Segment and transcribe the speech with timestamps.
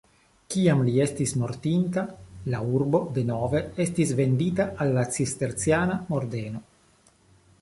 [0.53, 2.05] Kiam li estis mortinta,
[2.55, 6.65] la urbo denove estis vendita al cisterciana ordeno.